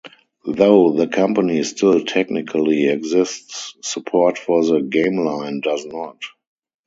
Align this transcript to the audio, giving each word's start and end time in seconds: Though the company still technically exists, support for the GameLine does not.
Though 0.47 0.93
the 0.93 1.05
company 1.07 1.61
still 1.61 2.03
technically 2.03 2.87
exists, 2.87 3.75
support 3.83 4.39
for 4.39 4.65
the 4.65 4.79
GameLine 4.79 5.61
does 5.61 5.85
not. 5.85 6.17